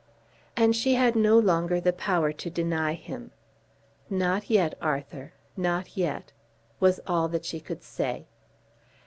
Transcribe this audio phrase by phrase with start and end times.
[0.57, 3.29] And she had no longer the power to deny him.
[4.09, 6.31] "Not yet, Arthur; not yet,"
[6.79, 8.25] was all that she could say.